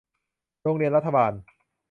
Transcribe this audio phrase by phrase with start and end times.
[0.61, 1.31] โรงเรียนรัฐบาล